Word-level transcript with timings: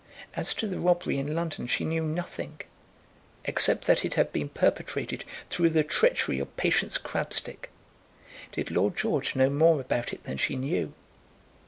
As 0.33 0.55
to 0.55 0.65
the 0.65 0.79
robbery 0.79 1.19
in 1.19 1.35
London 1.35 1.67
she 1.67 1.85
knew 1.85 2.01
nothing, 2.01 2.59
except 3.45 3.85
that 3.85 4.03
it 4.03 4.15
had 4.15 4.33
been 4.33 4.49
perpetrated 4.49 5.23
through 5.51 5.69
the 5.69 5.83
treachery 5.83 6.39
of 6.39 6.57
Patience 6.57 6.97
Crabstick. 6.97 7.69
Did 8.51 8.71
Lord 8.71 8.97
George 8.97 9.35
know 9.35 9.51
more 9.51 9.79
about 9.79 10.11
it 10.11 10.23
than 10.23 10.37
she 10.37 10.55
knew? 10.55 10.91